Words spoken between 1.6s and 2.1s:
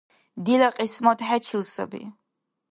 САБИ